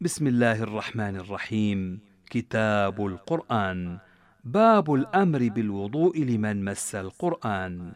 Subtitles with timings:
[0.00, 2.00] بسم الله الرحمن الرحيم.
[2.30, 3.98] كتاب القرآن.
[4.44, 7.92] باب الأمر بالوضوء لمن مس القرآن.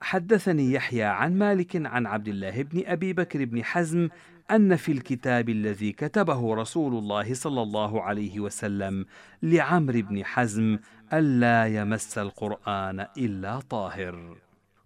[0.00, 4.08] حدثني يحيى عن مالك عن عبد الله بن أبي بكر بن حزم
[4.50, 9.06] أن في الكتاب الذي كتبه رسول الله صلى الله عليه وسلم
[9.42, 10.78] لعمرو بن حزم
[11.12, 14.36] الا يمس القرآن إلا طاهر.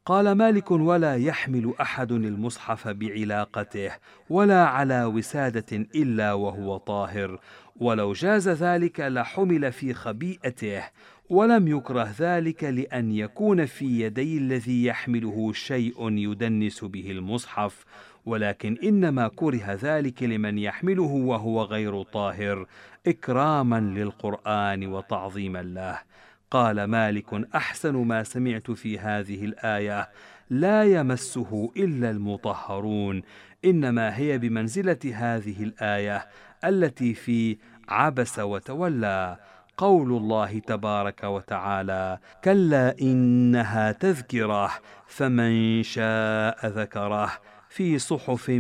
[0.07, 3.91] قال مالك ولا يحمل أحد المصحف بعلاقته
[4.31, 7.41] ولا على وسادة إلا وهو طاهر.
[7.77, 10.83] ولو جاز ذلك لحمل في خبيئته
[11.31, 17.85] ولم يكره ذلك لأن يكون في يدي الذي يحمله شيء يدنس به المصحف.
[18.27, 22.67] ولكن إنما كره ذلك لمن يحمله وهو غير طاهر
[23.07, 26.14] إكراما للقرآن وتعظيما له.
[26.55, 30.09] قال مالك أحسن ما سمعت في هذه الآية
[30.51, 33.23] لا يمسه إلا المطهرون
[33.65, 36.27] إنما هي بمنزلة هذه الآية
[36.65, 37.59] التي في
[37.89, 39.37] عبس وتولى.
[39.77, 44.71] قول الله تبارك وتعالى كلا إنها تذكرة
[45.07, 47.33] فمن شاء ذكره
[47.69, 48.51] في صحف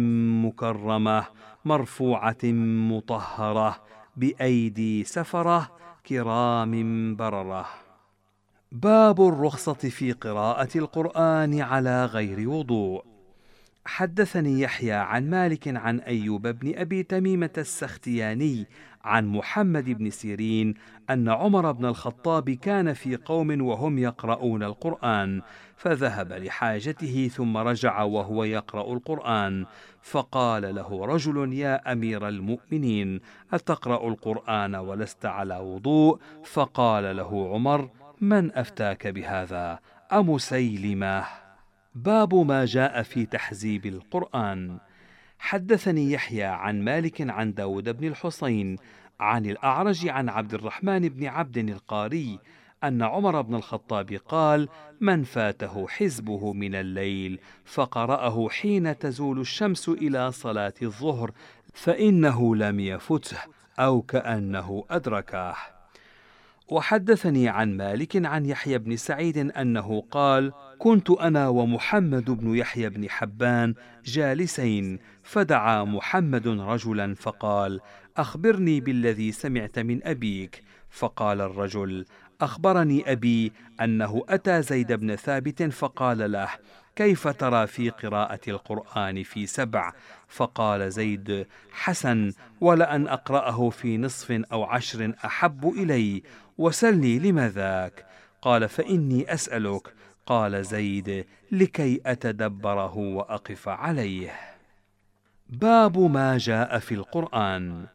[0.45, 1.25] مكرمة
[1.64, 2.45] مرفوعة
[2.92, 3.77] مطهرة
[4.17, 5.70] بأيدي سفرة
[6.06, 7.83] كرام بررة.
[8.75, 13.05] باب الرخصة في قراءة القرآن على غير وضوء.
[13.86, 18.67] حدثني يحيى عن مالك عن أيوب بن أبي تميمة السختياني
[19.05, 20.75] عن محمد بن سيرين
[21.11, 25.42] أن عمر بن الخطاب كان في قوم وهم يقرؤون القرآن
[25.77, 29.67] فذهب لحاجته ثم رجع وهو يقرأ القرآن
[30.02, 33.20] فقال له رجل يا أمير المؤمنين
[33.52, 39.79] أتقرأ القرآن ولست على وضوء؟ فقال له عمر من أفتاك بهذا؟
[40.12, 41.25] أمسيلمة.
[41.95, 44.79] باب ما جاء في تحزيب القرآن.
[45.39, 48.77] حدثني يحيى عن مالك عن داود بن الحصين
[49.20, 52.39] عن الأعرج عن عبد الرحمن بن عبد القاري
[52.85, 54.69] أن عمر بن الخطاب قال:
[55.01, 61.33] من فاته حزبه من الليل فقرأه حين تزول الشمس إلى صلاة الظهر
[61.74, 63.39] فإنه لم يفته
[63.79, 65.73] أو كأنه أدركه.
[66.69, 73.11] وحدثني عن مالك عن يحيى بن سعيد أنه قال: كنت أنا ومحمد بن يحيى بن
[73.11, 74.98] حبان جالسين.
[75.23, 77.80] فدعا محمد رجلا فقال
[78.17, 80.63] أخبرني بالذي سمعت من أبيك.
[80.91, 82.05] فقال الرجل
[82.41, 86.48] أخبرني أبي أنه أتى زيد بن ثابت فقال له
[86.96, 89.92] كيف ترى في قراءة القرآن في سبع؟
[90.28, 96.22] فقال زيد حسن ولان أقرأه في نصف أو عشر أحب إلي
[96.58, 98.06] وسلني لم ذاك.
[98.42, 99.94] قال فإني أسألك.
[100.27, 104.32] قال زيد لكي أتدبره وأقف عليه.
[105.48, 107.86] باب ما جاء في القرآن.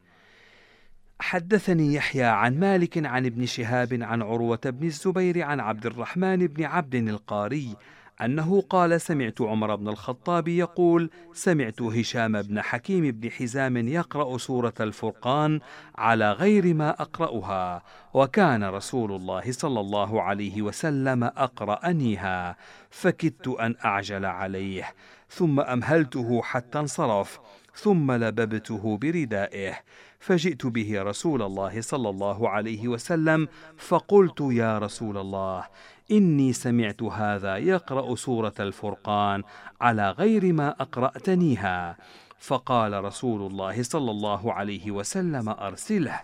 [1.20, 6.64] حدثني يحيى عن مالك عن ابن شهاب عن عروة بن الزبير عن عبد الرحمن بن
[6.64, 7.76] عبد القاري
[8.22, 14.74] أنه قال سمعت عمر بن الخطاب يقول سمعت هشام بن حكيم بن حزام يقرأ سورة
[14.80, 15.60] الفرقان
[15.98, 22.58] على غير ما أقرأها وكان رسول الله صلى الله عليه وسلم أقرأنيها
[22.90, 24.94] فكدت أن أعجل عليه
[25.30, 27.40] ثم أمهلته حتى انصرف
[27.76, 29.80] ثم لببته بردائه
[30.20, 33.48] فجئت به رسول الله صلى الله عليه وسلم
[33.78, 35.66] فقلت يا رسول الله
[36.12, 39.44] إني سمعت هذا يقرأ سورة الفرقان
[39.82, 41.98] على غير ما أقرأتنيها.
[42.40, 46.22] فقال رسول الله صلى الله عليه وسلم أرسله.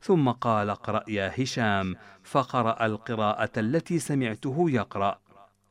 [0.00, 1.94] ثم قال اقرأ يا هشام.
[2.24, 5.18] فقرأ القراءة التي سمعته يقرأ.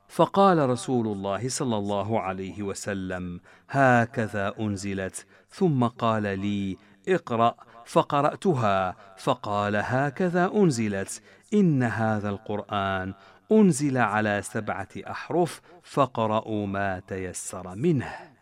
[0.10, 3.40] فقال رسول الله صلى الله عليه وسلم
[3.70, 5.26] هكذا أنزلت.
[5.50, 7.56] ثم قال لي اقرأ.
[7.86, 8.96] فقرأتها.
[9.18, 11.22] فقال هكذا أنزلت.
[11.54, 13.14] إن هذا القرآن
[13.52, 18.38] أنزل على سبعة أحرف فقرأوا ما تيسر منه.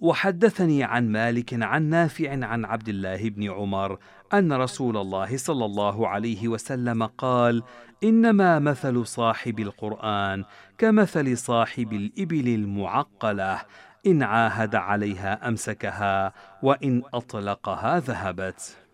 [0.00, 3.98] وحدثني عن مالك عن نافع عن عبد الله بن عمر
[4.34, 7.62] أن رسول الله صلى الله عليه وسلم قال
[8.04, 10.44] إنما مثل صاحب القرآن
[10.78, 13.60] كمثل صاحب الإبل المعقلة
[14.06, 16.32] إن عاهد عليها أمسكها
[16.62, 18.85] وإن أطلقها ذهبت.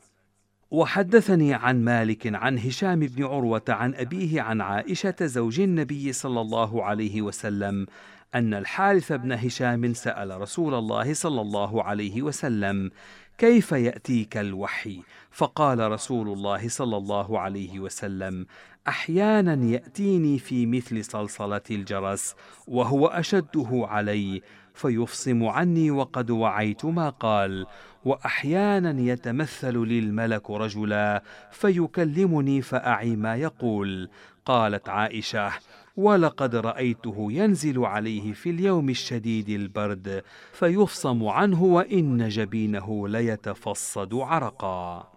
[0.73, 6.85] وحدثني عن مالك عن هشام بن عروة عن أبيه عن عائشة زوج النبي صلى الله
[6.85, 7.87] عليه وسلم
[8.35, 12.91] أن الحارث بن هشام سأل رسول الله صلى الله عليه وسلم
[13.39, 18.47] كيف يأتيك الوحي؟ فقال رسول الله صلى الله عليه وسلم
[18.89, 22.35] أحيانا يأتيني في مثل صلصلة الجرس
[22.67, 24.43] وهو أشده علي
[24.75, 27.67] فيفصم عني وقد وعيت ما قال
[28.05, 34.09] وأحيانا يتمثل لي الملك رجلا فيكلمني فأعي ما يقول.
[34.45, 35.53] قالت عائشة
[35.97, 40.23] ولقد رأيته ينزل عليه في اليوم الشديد البرد
[40.53, 45.13] فيفصم عنه وإن جبينه ليتفصد عرقا.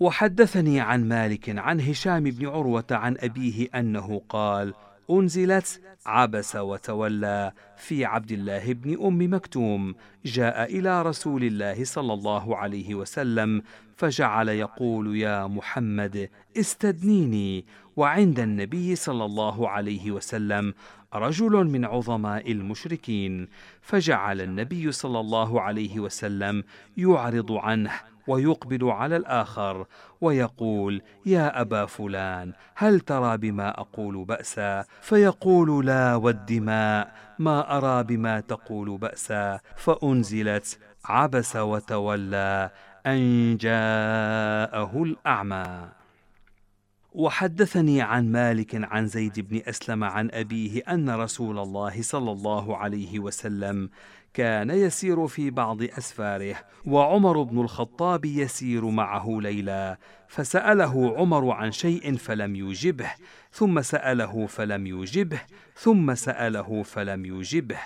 [0.00, 4.74] وحدثني عن مالك عن هشام بن عروة عن أبيه أنه قال
[5.10, 12.56] أنزلت عبس وتولى في عبد الله بن أم مكتوم جاء إلى رسول الله صلى الله
[12.56, 13.62] عليه وسلم
[13.96, 17.64] فجعل يقول يا محمد استدنيني
[17.96, 20.74] وعند النبي صلى الله عليه وسلم
[21.14, 23.48] رجل من عظماء المشركين
[23.82, 26.64] فجعل النبي صلى الله عليه وسلم
[26.96, 29.86] يعرض عنه ويقبل على الآخر
[30.20, 38.40] ويقول يا أبا فلان هل ترى بما أقول بأسا؟ فيقول لا والدماء ما أرى بما
[38.40, 39.60] تقول بأسا.
[39.76, 42.70] فأنزلت عبس وتولى
[43.06, 45.88] أن جاءه الأعمى.
[47.14, 53.18] وحدثني عن مالك عن زيد بن أسلم عن أبيه أن رسول الله صلى الله عليه
[53.18, 53.90] وسلم
[54.34, 56.56] كان يسير في بعض أسفاره
[56.86, 63.10] وعمر بن الخطاب يسير معه ليلا فسأله عمر عن شيء فلم يجبه
[63.52, 65.40] ثم سأله فلم يجبه
[65.76, 67.78] ثم سأله فلم يجبه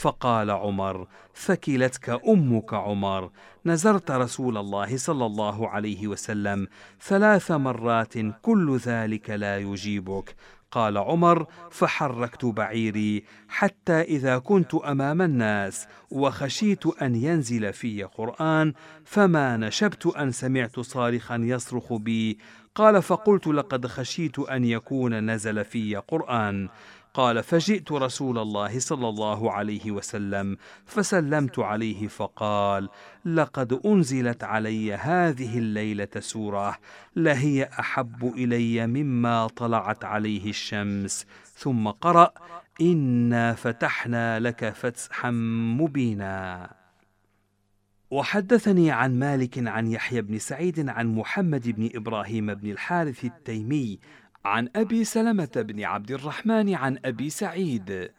[0.00, 1.06] فقال عمر
[1.36, 3.30] ثكلتك أمك عمر.
[3.66, 6.66] نزرت رسول الله صلى الله عليه وسلم
[7.02, 10.36] ثلاث مرات كل ذلك لا يجيبك.
[10.70, 18.72] قال عمر فحركت بعيري حتى إذا كنت أمام الناس وخشيت أن ينزل في قرآن
[19.04, 22.38] فما نشبت أن سمعت صارخا يصرخ بي
[22.80, 26.68] قال فقلت لقد خشيت أن يكون نزل في قرآن.
[27.14, 30.56] قال فجئت رسول الله صلى الله عليه وسلم
[30.86, 32.88] فسلمت عليه فقال
[33.24, 36.78] لقد أنزلت علي هذه الليلة سورة
[37.16, 41.26] لهي أحب إلي مما طلعت عليه الشمس
[41.56, 42.32] ثم قرأ
[42.80, 45.30] إنا فتحنا لك فتحا
[45.80, 46.79] مبينا.
[48.10, 53.98] وحدثني عن مالك عن يحيى بن سعيد عن محمد بن إبراهيم بن الحارث التيمي
[54.44, 58.10] عن أبي سلمة بن عبد الرحمن عن أبي سعيد.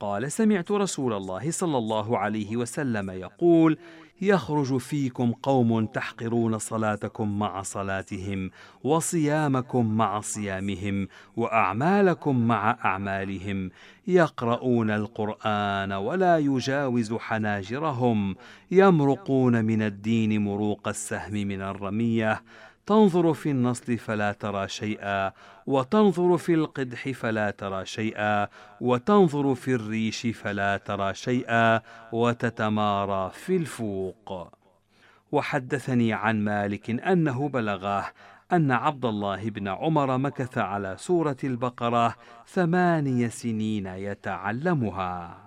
[0.00, 3.78] قال سمعت رسول الله صلى الله عليه وسلم يقول
[4.22, 8.50] يخرج فيكم قوم تحقرون صلاتكم مع صلاتهم
[8.84, 13.70] وصيامكم مع صيامهم وأعمالكم مع أعمالهم.
[14.06, 18.36] يقرؤون القرآن ولا يجاوز حناجرهم.
[18.70, 22.42] يمرقون من الدين مروق السهم من الرمية.
[22.86, 25.32] تنظر في النصل فلا ترى شيئا
[25.66, 28.48] وتنظر في القدح فلا ترى شيئا
[28.80, 31.80] وتنظر في الريش فلا ترى شيئا
[32.12, 34.52] وتتمارى في الفوق.
[35.32, 38.12] وحدثني عن مالك أنه بلغه
[38.52, 42.14] أن عبد الله بن عمر مكث على سورة البقرة
[42.46, 45.38] ثماني سنين يتعلمها.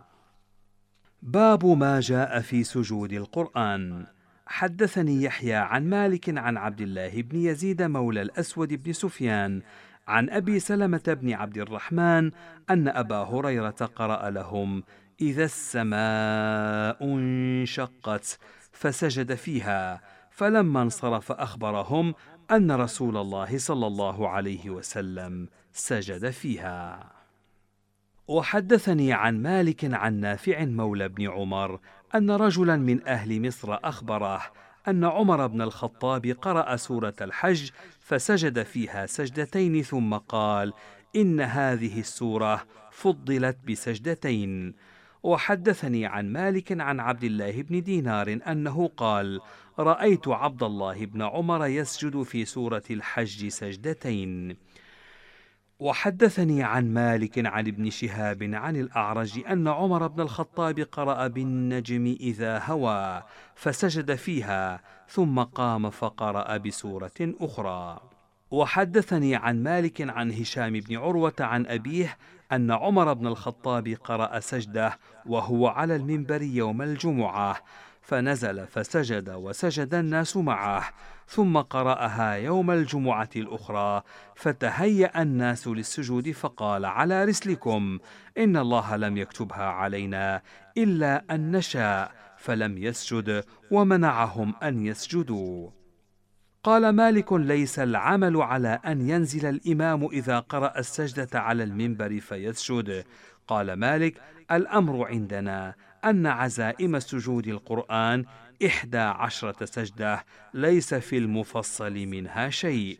[1.21, 4.05] باب ما جاء في سجود القرآن.
[4.53, 9.61] حدثني يحيى عن مالك عن عبد الله بن يزيد مولى الأسود بن سفيان
[10.07, 12.31] عن أبي سلمة بن عبد الرحمن
[12.69, 14.83] أن أبا هريرة قرأ لهم
[15.21, 18.39] إذا السماء انشقت
[18.71, 20.01] فسجد فيها
[20.31, 22.15] فلما انصرف أخبرهم
[22.51, 27.11] أن رسول الله صلى الله عليه وسلم سجد فيها.
[28.27, 31.79] وحدثني عن مالك عن نافع مولى بن عمر
[32.15, 34.41] أن رجلا من أهل مصر اخبره
[34.87, 40.73] أن عمر بن الخطاب قرأ سورة الحج فسجد فيها سجدتين ثم قال
[41.15, 44.73] إن هذه السورة فضلت بسجدتين.
[45.23, 49.39] وحدثني عن مالك عن عبد الله بن دينار أنه قال
[49.79, 54.57] رأيت عبد الله بن عمر يسجد في سورة الحج سجدتين.
[55.79, 62.59] وحدثني عن مالك عن ابن شهاب عن الأعرج أن عمر بن الخطاب قرأ بالنجم إذا
[62.65, 63.23] هوى
[63.55, 67.99] فسجد فيها ثم قام فقرأ بسورة أخرى.
[68.51, 72.17] وحدثني عن مالك عن هشام بن عروة عن أبيه
[72.51, 77.57] أن عمر بن الخطاب قرأ سجده وهو على المنبر يوم الجمعة
[78.01, 80.83] فنزل فسجد وسجد الناس معه
[81.33, 84.01] ثم قرأها يوم الجمعة الأخرى
[84.35, 87.99] فتهيأ الناس للسجود فقال على رسلكم
[88.37, 90.41] إن الله لم يكتبها علينا
[90.77, 95.69] إلا أن نشاء فلم يسجد ومنعهم أن يسجدوا.
[96.63, 103.03] قال مالك ليس العمل على أن ينزل الإمام إذا قرأ السجدة على المنبر فيسجد.
[103.47, 104.21] قال مالك
[104.51, 105.75] الأمر عندنا
[106.05, 108.25] أن عزائم سجود القرآن
[108.65, 112.97] إحدى عشرة سجدة ليس في المفصل منها شيء.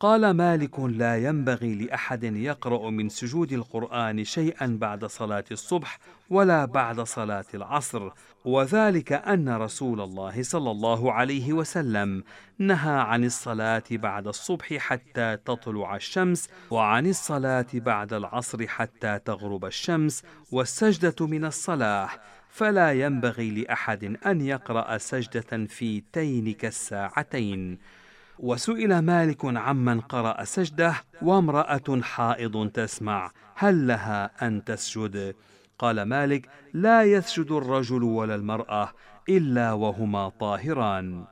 [0.00, 5.98] قال مالك لا ينبغي لأحد يقرأ من سجود القرآن شيئا بعد صلاة الصبح
[6.30, 8.10] ولا بعد صلاة العصر
[8.44, 12.24] وذلك أن رسول الله صلى الله عليه وسلم
[12.58, 20.22] نهى عن الصلاة بعد الصبح حتى تطلع الشمس وعن الصلاة بعد العصر حتى تغرب الشمس
[20.52, 22.10] والسجدة من الصلاة.
[22.48, 27.78] فلا ينبغي لأحد أن يقرأ سجدة في تينك الساعتين
[28.38, 35.34] وسئل مالك عمن قرأ سجدة وامرأة حائض تسمع هل لها أن تسجد؟
[35.78, 38.92] قال مالك لا يسجد الرجل ولا المرأة
[39.28, 41.24] إلا وهما طاهران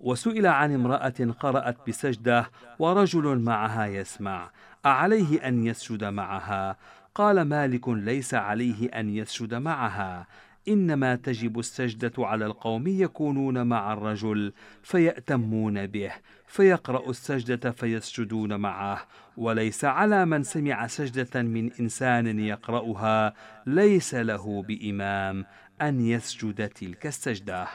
[0.00, 4.50] وسئل عن امرأة قرأت بسجدة ورجل معها يسمع
[4.86, 6.76] أعليه أن يسجد معها؟
[7.14, 10.26] قال مالك ليس عليه أن يسجد معها
[10.68, 14.52] إنما تجب السجدة على القوم يكونون مع الرجل
[14.82, 16.12] فيأتمون به
[16.46, 23.34] فيقرأ السجدة فيسجدون معه وليس على من سمع سجدة من إنسان يقرأها
[23.66, 25.44] ليس له بإمام
[25.82, 27.66] أن يسجد تلك السجدة.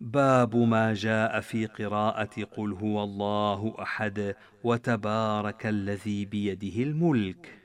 [0.00, 7.57] باب ما جاء في قراءة قل هو الله أحد وتبارك الذي بيده الملك.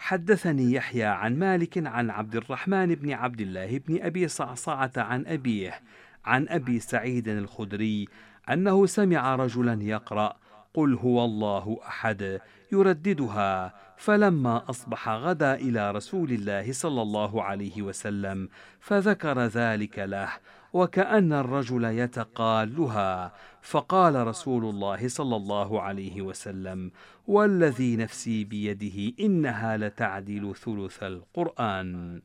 [0.00, 5.80] حدثني يحيى عن مالك عن عبد الرحمن بن عبد الله بن أبي صعصعة عن أبيه
[6.24, 8.08] عن أبي سعيد الخدري
[8.52, 10.36] أنه سمع رجلا يقرأ
[10.74, 12.40] قل هو الله أحد
[12.72, 18.48] يرددها فلما أصبح غدا إلى رسول الله صلى الله عليه وسلم
[18.80, 20.28] فذكر ذلك له
[20.72, 26.90] وكأن الرجل يتقالها فقال رسول الله صلى الله عليه وسلم
[27.26, 32.20] والذي نفسي بيده إنها لتعدل ثلث القرآن.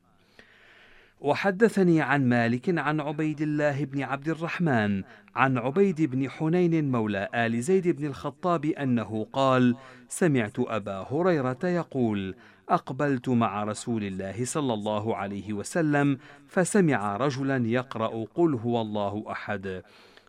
[1.22, 5.04] وحدثني عن مالك عن عبيد الله بن عبد الرحمن
[5.36, 9.76] عن عبيد بن حنين مولى آل زيد بن الخطاب أنه قال
[10.10, 12.36] سمعت أبا هريرة يقول
[12.70, 19.84] أقبلت مع رسول الله صلى الله عليه وسلم فسمع رجلا يقرأ قل هو الله أحد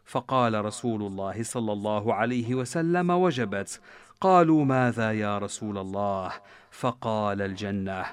[0.07, 3.81] فقال رسول الله صلى الله عليه وسلم وجبت
[4.21, 6.33] قالوا ماذا يا رسول الله؟
[6.71, 8.05] فقال الجنة.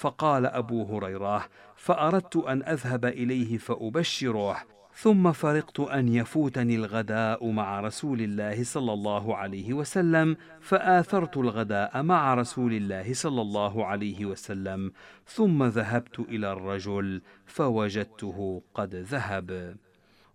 [0.00, 4.56] فقال أبو هريرة فأردت أن أذهب إليه فأبشره
[4.94, 12.34] ثم فرقت أن يفوتني الغداء مع رسول الله صلى الله عليه وسلم فآثرت الغداء مع
[12.34, 14.92] رسول الله صلى الله عليه وسلم
[15.26, 19.76] ثم ذهبت إلى الرجل فوجدته قد ذهب.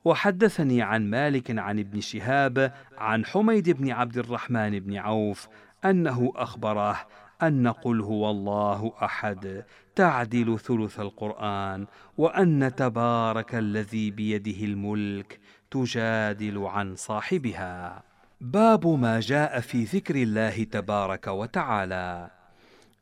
[0.05, 5.47] وحدثني عن مالك عن ابن شهاب عن حميد بن عبد الرحمن بن عوف
[5.85, 7.07] أنه أخبره
[7.43, 9.63] أن قل هو الله أحد
[9.95, 11.85] تعدل ثلث القرآن
[12.17, 15.39] وأن تبارك الذي بيده الملك
[15.71, 18.03] تجادل عن صاحبها.
[18.41, 22.29] باب ما جاء في ذكر الله تبارك وتعالى.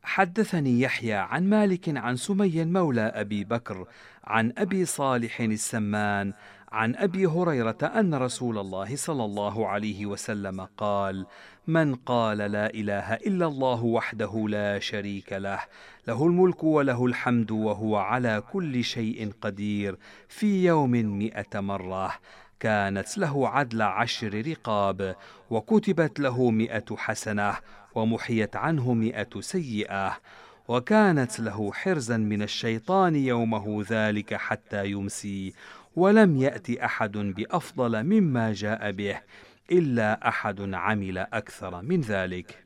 [0.03, 3.87] حدثني يحيى عن مالك عن سمي مولى أبي بكر
[4.23, 6.33] عن أبي صالح السمان
[6.73, 11.25] عن أبي هريرة أن رسول الله صلى الله عليه وسلم قال
[11.67, 15.59] من قال لا إله إلا الله وحده لا شريك له
[16.07, 22.13] له الملك وله الحمد وهو على كل شيء قدير في يوم مئة مرة
[22.59, 25.15] كانت له عدل عشر رقاب
[25.49, 27.53] وكتبت له مئة حسنة
[27.95, 30.17] ومحيت عنه مئة سيئة
[30.67, 35.53] وكانت له حرزا من الشيطان يومه ذلك حتى يمسي
[35.95, 39.21] ولم يأت أحد بأفضل مما جاء به
[39.71, 42.63] إلا أحد عمل أكثر من ذلك.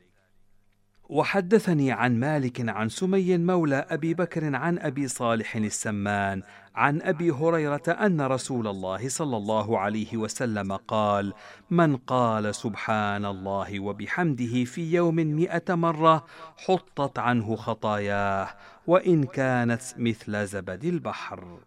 [1.10, 6.44] وحدثني عن مالك عن سمي مولى أبي بكر عن أبي صالح السمان
[6.76, 11.34] عن أبي هريرة أن رسول الله صلى الله عليه وسلم قال
[11.70, 16.26] من قال سبحان الله وبحمده في يوم مئة مرة
[16.58, 18.50] حطت عنه خطاياه
[18.88, 21.60] وإن كانت مثل زبد البحر.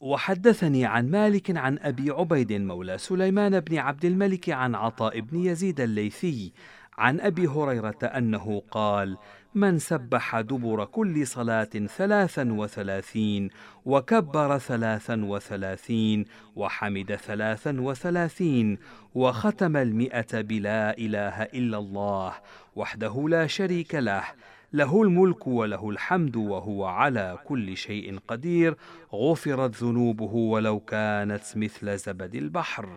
[0.00, 5.80] وحدثني عن مالك عن أبي عبيد مولى سليمان بن عبد الملك عن عطاء بن يزيد
[5.80, 6.52] الليثي
[6.98, 9.16] عن أبي هريرة أنه قال
[9.54, 13.48] من سبح دبر كل صلاة ثلاثا وثلاثين
[13.84, 16.24] وكبر ثلاثا وثلاثين
[16.56, 18.78] وحمد ثلاثا وثلاثين
[19.14, 22.32] وختم المئة بلا إله إلا الله
[22.76, 24.24] وحده لا شريك له
[24.72, 28.76] له الملك وله الحمد وهو على كل شيء قدير.
[29.14, 32.88] غفرت ذنوبه ولو كانت مثل زبد البحر.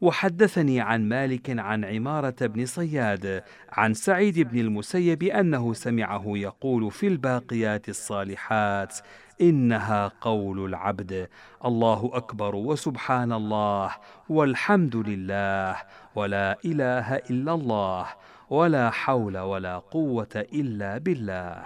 [0.00, 7.06] وحدثني عن مالك عن عمارة بن صياد عن سعيد بن المسيب أنه سمعه يقول في
[7.06, 8.98] الباقيات الصالحات
[9.40, 11.28] إنها قول العبد.
[11.64, 13.90] الله أكبر وسبحان الله
[14.28, 15.76] والحمد لله
[16.14, 18.06] ولا إله إلا الله.
[18.50, 21.64] ولا حول ولا قوة إلا بالله.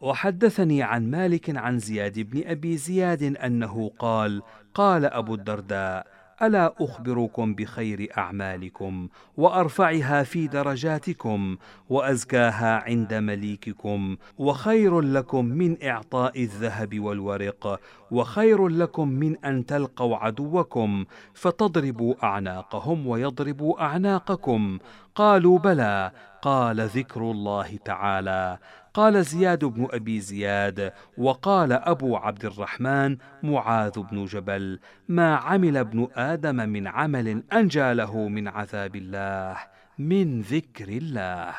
[0.00, 4.42] وحدثني عن مالك عن زياد بن أبي زياد أنه قال
[4.74, 11.56] قال أبو الدرداء ألا أخبركم بخير أعمالكم وأرفعها في درجاتكم
[11.88, 17.80] وأزكاها عند مليككم وخير لكم من إعطاء الذهب والورق
[18.10, 21.04] وخير لكم من أن تلقوا عدوكم
[21.34, 24.78] فتضربوا أعناقهم ويضربوا أعناقكم
[25.14, 26.10] قالوا بلى
[26.42, 28.58] قال ذكر الله تعالى
[28.98, 36.08] قال زياد بن أبي زياد وقال أبو عبد الرحمن معاذ بن جبل ما عمل ابن
[36.14, 39.56] آدم من عمل أنجى له من عذاب الله
[39.98, 41.54] من ذكر الله.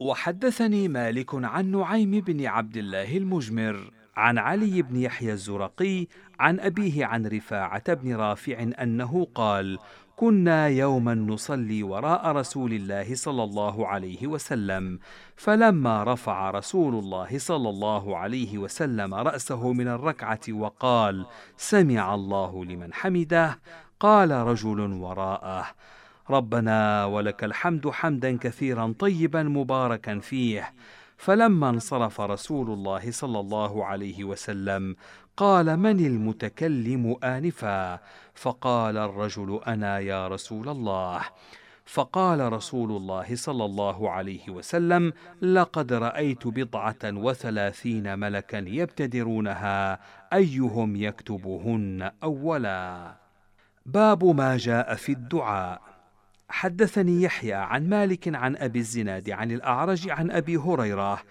[0.00, 6.06] وحدثني مالك عن نعيم بن عبد الله المجمر عن علي بن يحيى الزرقي
[6.40, 9.78] عن أبيه عن رفاعة بن رافع أنه قال
[10.16, 14.98] كنا يوما نصلي وراء رسول الله صلى الله عليه وسلم
[15.36, 21.26] فلما رفع رسول الله صلى الله عليه وسلم رأسه من الركعة وقال
[21.56, 23.58] سمع الله لمن حمده
[24.00, 25.66] قال رجل وراءه
[26.30, 30.74] ربنا ولك الحمد حمدا كثيرا طيبا مباركا فيه
[31.16, 34.96] فلما انصرف رسول الله صلى الله عليه وسلم
[35.36, 38.00] قال من المتكلم آنفا؟
[38.34, 41.20] فقال الرجل أنا يا رسول الله.
[41.84, 45.12] فقال رسول الله صلى الله عليه وسلم
[45.42, 50.00] لقد رأيت بضعة وثلاثين ملكا يبتدرونها
[50.32, 53.14] أيهم يكتبهن أولا؟
[53.86, 55.80] باب ما جاء في الدعاء.
[56.48, 61.22] حدثني يحيى عن مالك عن أبي الزناد عن الأعرج عن أبي هريرة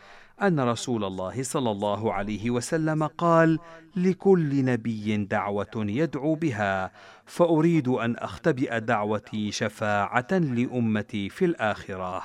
[0.41, 3.60] أن رسول الله صلى الله عليه وسلم قال
[3.95, 6.91] لكل نبي دعوة يدعو بها
[7.25, 12.23] فأريد أن أختبئ دعوتي شفاعة لأمتي في الآخرة.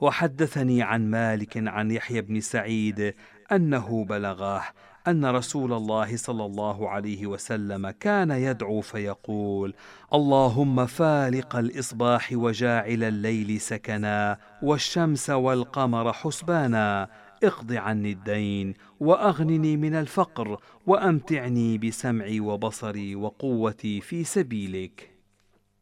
[0.00, 3.14] وحدثني عن مالك عن يحيى بن سعيد
[3.52, 4.62] أنه بلغه
[5.08, 9.74] أن رسول الله صلى الله عليه وسلم كان يدعو فيقول
[10.14, 17.08] اللهم فالق الإصباح وجاعل الليل سكنا والشمس والقمر حسبانا
[17.44, 25.10] اقض عني الدين وأغنني من الفقر وأمتعني بسمعي وبصري وقوتي في سبيلك.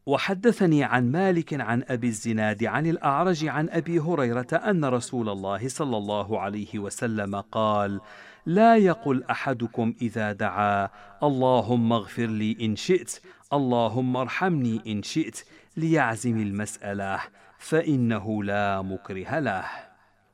[0.05, 5.97] وحدثني عن مالك عن أبي الزناد عن الأعرج عن أبي هريرة أن رسول الله صلى
[5.97, 8.01] الله عليه وسلم قال
[8.45, 10.89] لا يقل أحدكم إذا دعا
[11.23, 13.19] اللهم اغفر لي إن شئت
[13.53, 15.43] اللهم ارحمني إن شئت
[15.77, 17.19] ليعزم المسألة
[17.59, 19.88] فإنه لا مكره له.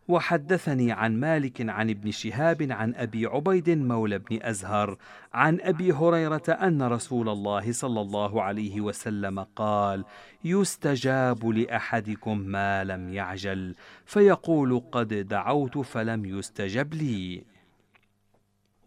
[0.08, 4.98] وحدثني عن مالك عن ابن شهاب عن أبي عبيد مولى بن أزهر
[5.34, 10.06] عن أبي هريرة أن رسول الله صلى الله عليه وسلم قال
[10.44, 17.44] يستجاب لأحدكم ما لم يعجل فيقول قد دعوت فلم يستجب لي.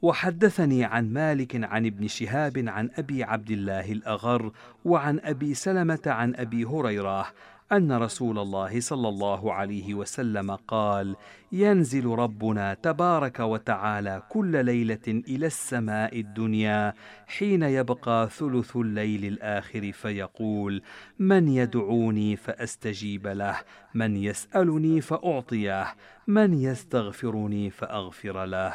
[0.02, 4.52] وحدثني عن مالك عن ابن شهاب عن أبي عبد الله الأغر
[4.84, 7.26] وعن أبي سلمة عن أبي هريرة
[7.72, 11.16] أن رسول الله صلى الله عليه وسلم قال
[11.52, 16.94] ينزل ربنا تبارك وتعالى كل ليلة إلى السماء الدنيا
[17.26, 20.82] حين يبقى ثلث الليل الآخر فيقول
[21.18, 23.56] من يدعوني فأستجيب له
[23.94, 25.94] من يسألني فأعطيه
[26.26, 28.74] من يستغفرني فأغفر له.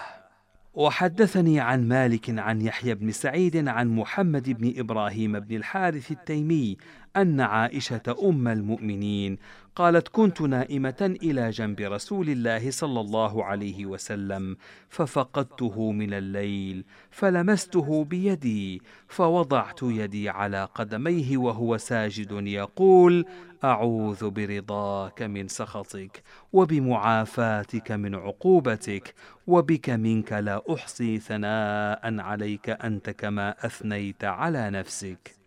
[0.74, 6.78] وحدثني عن مالك عن يحيى بن سعيد عن محمد بن إبراهيم بن الحارث التيمي
[7.18, 9.38] أن عائشة أم المؤمنين
[9.76, 14.58] قالت كنت نائمة إلى جنب رسول الله صلى الله عليه وسلم
[14.90, 23.26] ففقدته من الليل فلمسته بيدي فوضعت يدي على قدميه وهو ساجد يقول
[23.64, 26.24] أعوذ برضاك من سخطك
[26.54, 29.14] وبمعافاتك من عقوبتك
[29.48, 35.43] وبك منك لا أحصي ثناء عليك أنت كما أثنيت على نفسك.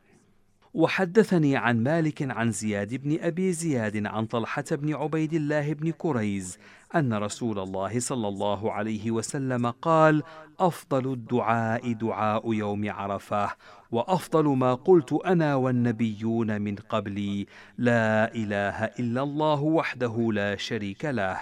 [0.77, 6.59] وحدثني عن مالك عن زياد بن أبي زياد عن طلحة بن عبيد الله بن كريز
[6.95, 10.23] أن رسول الله صلى الله عليه وسلم قال
[10.61, 13.51] أفضل الدعاء دعاء يوم عرفة
[13.91, 17.47] وأفضل ما قلت أنا والنبيون من قبلي
[17.79, 21.39] لا إله إلا الله وحده لا شريك له.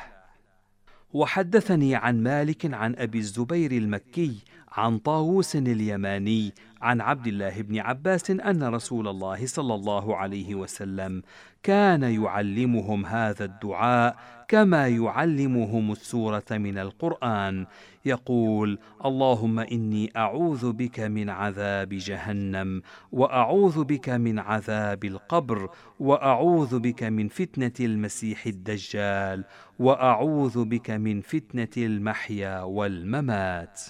[1.13, 4.45] وحدثني عن مالك عن أبي الزبير المكي
[4.77, 11.23] عن طاووس اليماني عن عبد الله بن عباس أن رسول الله صلى الله عليه وسلم
[11.63, 14.17] كان يعلمهم هذا الدعاء
[14.49, 17.67] كما يعلمهم السورة من القرآن.
[18.05, 22.83] يقول اللهم إني أعوذ بك من عذاب جهنم
[23.13, 25.69] وأعوذ بك من عذاب القبر
[26.01, 29.45] وأعوذ بك من فتنة المسيح الدجال
[29.79, 33.81] وأعوذ بك من فتنة المحيا والممات.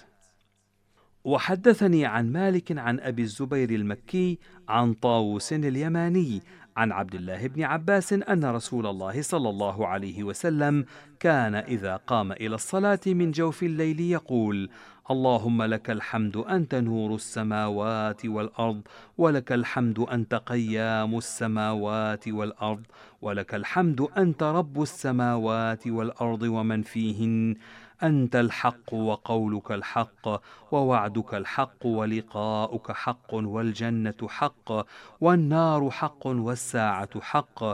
[1.25, 6.43] وحدثني عن مالك عن أبي الزبير المكي عن طاووس اليماني
[6.77, 10.85] عن عبد الله بن عباس أن رسول الله صلى الله عليه وسلم
[11.21, 14.71] كان إذا قام إلى الصلاة من جوف الليل يقول
[15.11, 18.81] اللهم لك الحمد أنت نور السماوات والأرض
[19.19, 22.83] ولك الحمد أنت قيام السماوات والأرض
[23.23, 27.57] ولك الحمد أنت رب السماوات والأرض ومن فيهن
[28.05, 30.41] أنت الحق وقولك الحق
[30.73, 34.87] ووعدك الحق ولقاؤك حق والجنة حق
[35.21, 37.65] والنار حق والساعة حق.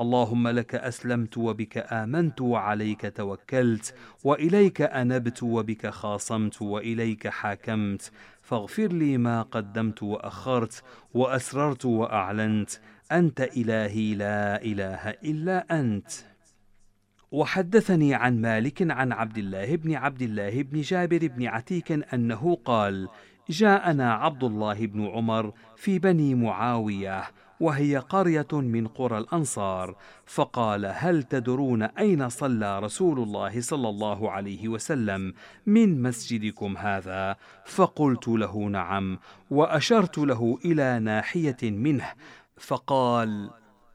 [0.00, 8.12] اللهم لك أسلمت وبك آمنت وعليك توكلت وإليك أنبت وبك خاصمت وإليك حاكمت.
[8.42, 10.82] فاغفر لي ما قدمت وأخرت
[11.14, 12.70] وأسررت وأعلنت.
[13.12, 16.29] أنت إلهي لا إله إلا أنت.
[17.32, 23.08] وحدثني عن مالك عن عبد الله بن عبد الله بن جابر بن عتيك أنه قال
[23.50, 27.22] جاءنا عبد الله بن عمر في بني معاوية
[27.60, 34.68] وهي قرية من قرى الأنصار فقال هل تدرون أين صلى رسول الله صلى الله عليه
[34.68, 35.34] وسلم
[35.66, 39.18] من مسجدكم هذا؟ فقلت له نعم.
[39.50, 42.12] وأشرت له إلى ناحية منه
[42.56, 43.50] فقال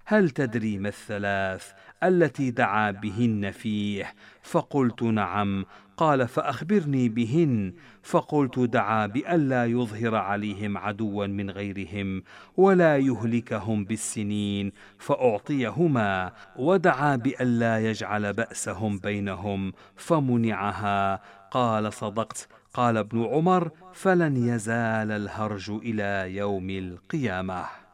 [0.06, 1.71] هل تدري ما الثلاث؟
[2.07, 4.13] التي دعا بهن فيه.
[4.43, 5.65] فقلت نعم.
[5.97, 7.73] قال فأخبرني بهن.
[8.03, 12.23] فقلت دعا بألا يظهر عليهم عدوا من غيرهم
[12.57, 14.71] ولا يهلكهم بالسنين.
[14.99, 19.73] فأعطيهما ودعا بألا يجعل بأسهم بينهم.
[19.95, 21.21] فمنعها.
[21.51, 22.47] قال صدقت.
[22.73, 27.85] قال ابن عمر فلن يزال الهرج إلى يوم القيامة.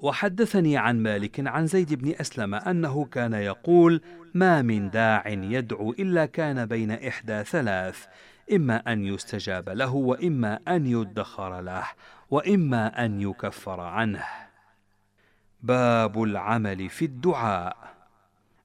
[0.00, 4.00] وحدثني عن مالك عن زيد بن أسلم أنه كان يقول
[4.34, 8.06] ما من داع يدعو إلا كان بين إحدى ثلاث
[8.52, 11.84] إما أن يستجاب له وإما أن يدخر له
[12.30, 14.24] وإما أن يكفر عنه.
[15.62, 17.76] باب العمل في الدعاء.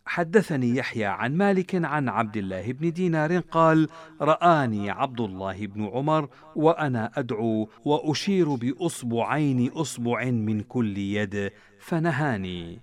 [0.06, 3.88] حدثني يحيى عن مالك عن عبد الله بن دينار قال
[4.22, 12.80] رآني عبد الله بن عمر وأنا أدعو وأشير بأصبعين أصبع من كل يد فنهاني.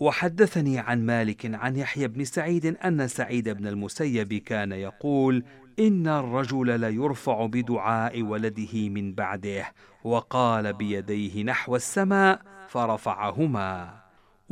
[0.00, 5.44] وحدثني عن مالك عن يحيى بن سعيد أن سعيد بن المسيب كان يقول
[5.78, 9.72] إن الرجل ليرفع بدعاء ولده من بعده
[10.04, 14.01] وقال بيديه نحو السماء فرفعهما.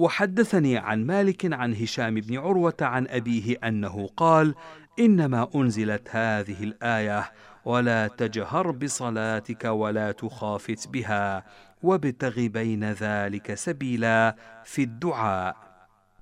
[0.00, 4.54] وحدثني عن مالك عن هشام بن عروة عن أبيه أنه قال
[4.98, 7.32] إنما أنزلت هذه الآية
[7.64, 11.44] ولا تجهر بصلاتك ولا تخافت بها
[11.82, 15.56] وابتغ بين ذلك سبيلا في الدعاء.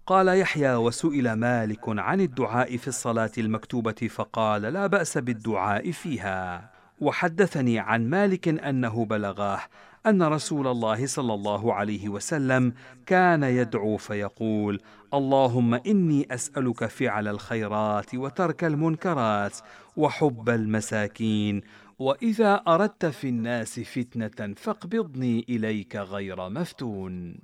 [0.07, 6.71] قال يحيى وسئل مالك عن الدعاء في الصلاة المكتوبة فقال لا بأس بالدعاء فيها.
[7.01, 9.61] وحدثني عن مالك أنه بلغاه
[10.07, 12.73] أن رسول الله صلى الله عليه وسلم
[13.07, 14.81] كان يدعو فيقول
[15.15, 19.57] اللهم إني أسألك فعل الخيرات وترك المنكرات
[19.97, 21.63] وحب المساكين
[21.99, 27.39] وإذا أردت في الناس فتنة فاقبضني إليك غير مفتون.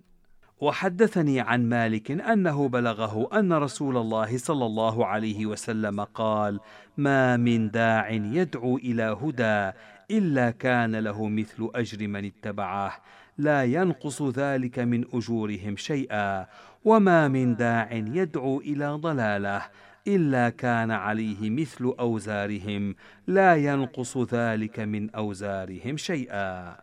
[0.60, 6.60] وحدثني عن مالك أنه بلغه أن رسول الله صلى الله عليه وسلم قال
[6.96, 9.78] ما من داع يدعو إلى هدى
[10.10, 12.96] إلا كان له مثل أجر من اتبعه
[13.38, 16.46] لا ينقص ذلك من أجورهم شيئا
[16.84, 19.62] وما من داع يدعو إلى ضلاله
[20.06, 22.94] إلا كان عليه مثل أوزارهم
[23.26, 26.76] لا ينقص ذلك من أوزارهم شيئا.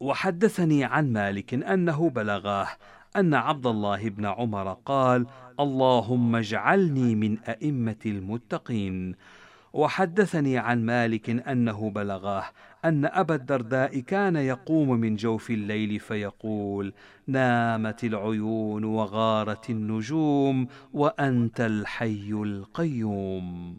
[0.00, 2.68] وحدثني عن مالك أنه بلغاه
[3.16, 5.26] أن عبد الله بن عمر قال
[5.60, 9.14] اللهم اجعلني من أئمة المتقين
[9.72, 12.44] وحدثني عن مالك أنه بلغاه
[12.84, 16.92] أن أبا الدرداء كان يقوم من جوف الليل فيقول
[17.26, 23.76] نامت العيون وغارت النجوم وأنت الحي القيوم.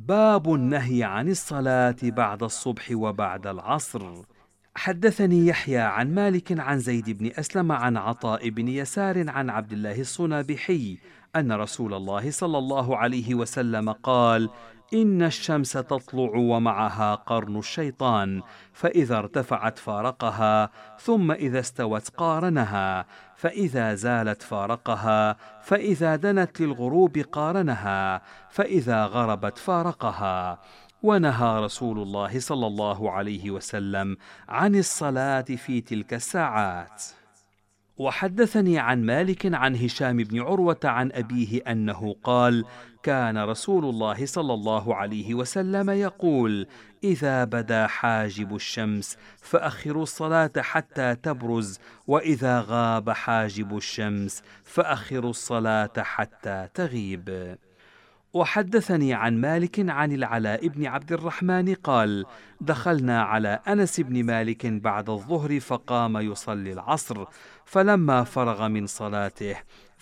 [0.00, 4.22] باب النهي عن الصلاة بعد الصبح وبعد العصر.
[4.76, 10.00] حدثني يحيى عن مالك عن زيد بن أسلم عن عطاء بن يسار عن عبد الله
[10.00, 10.98] الصنابحي
[11.36, 14.50] أن رسول الله صلى الله عليه وسلم قال
[14.94, 20.70] إن الشمس تطلع ومعها قرن الشيطان فإذا ارتفعت فارقها
[21.00, 30.58] ثم إذا استوت قارنها فإذا زالت فارقها فإذا دنت للغروب قارنها فإذا غربت فارقها.
[31.02, 34.16] ونهى رسول الله صلى الله عليه وسلم
[34.48, 37.02] عن الصلاة في تلك الساعات.
[37.98, 42.64] وحدثني عن مالك عن هشام بن عروة عن أبيه أنه قال
[43.02, 46.66] كان رسول الله صلى الله عليه وسلم يقول
[47.04, 56.68] إذا بدا حاجب الشمس فأخروا الصلاة حتى تبرز وإذا غاب حاجب الشمس فأخروا الصلاة حتى
[56.74, 57.56] تغيب.
[58.36, 62.24] وحدثني عن مالك عن العلاء بن عبد الرحمن قال
[62.60, 67.24] دخلنا على أنس بن مالك بعد الظهر فقام يصلي العصر
[67.66, 69.56] فلما فرغ من صلاته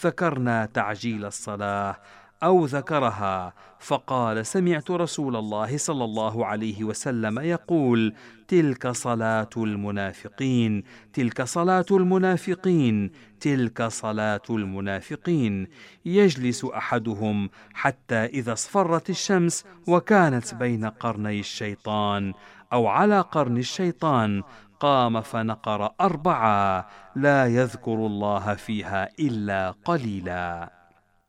[0.05, 1.97] ذكرنا تعجيل الصلاة
[2.43, 8.15] أو ذكرها فقال سمعت رسول الله صلى الله عليه وسلم يقول
[8.49, 15.67] تلك صلاة المنافقين تلك صلاة المنافقين تلك صلاة المنافقين
[16.05, 22.33] يجلس أحدهم حتى إذا اصفرت الشمس وكانت بين قرني الشيطان
[22.73, 24.43] أو على قرن الشيطان
[24.85, 26.89] قام فنقر أربعة.
[27.17, 30.73] لا يذكر الله فيها إلا قليلا.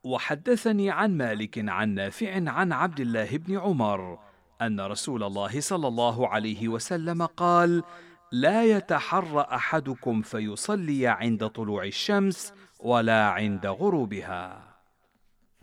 [0.04, 4.20] وحدثني عن مالك عن نافع عن عبد الله بن عمر
[4.62, 7.84] أن رسول الله صلى الله عليه وسلم قال
[8.32, 14.75] لا يتحرى أحدكم فيصلي عند طلوع الشمس ولا عند غروبها.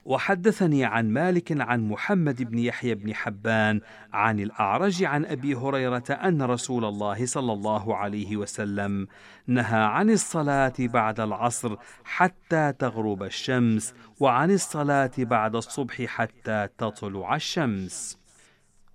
[0.04, 3.80] وحدثني عن مالك عن محمد بن يحيى بن حبان
[4.12, 9.06] عن الأعرج عن أبي هريرة أن رسول الله صلى الله عليه وسلم
[9.46, 18.22] نهى عن الصلاة بعد العصر حتى تغرب الشمس وعن الصلاة بعد الصبح حتى تطلع الشمس.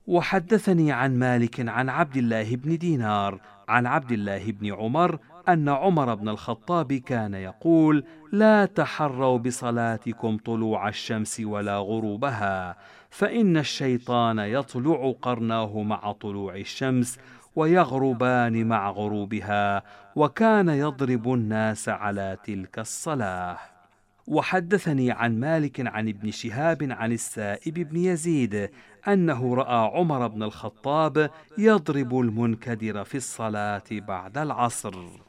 [0.08, 6.16] وحدثني عن مالك عن عبد الله بن دينار عن عبد الله بن عمر أن عمر
[6.16, 12.78] بن الخطاب كان يقول لا تحروا بصلاتكم طلوع الشمس ولا غروبها
[13.10, 17.20] فإن الشيطان يطلع قرناه مع طلوع الشمس
[17.56, 19.84] ويغربان مع غروبها
[20.16, 23.58] وكان يضرب الناس على تلك الصلاة.
[24.28, 28.70] وحدثني عن مالك عن ابن شهاب عن السائب بن يزيد
[29.08, 35.27] أنه رأى عمر بن الخطاب يضرب المنكدر في الصلاة بعد العصر.